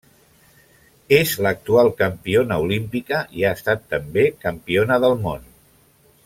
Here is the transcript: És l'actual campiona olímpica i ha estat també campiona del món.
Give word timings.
És 1.17 1.33
l'actual 1.47 1.91
campiona 1.99 2.57
olímpica 2.63 3.21
i 3.41 3.45
ha 3.45 3.53
estat 3.59 3.85
també 3.93 4.25
campiona 4.47 4.99
del 5.07 5.19
món. 5.29 5.47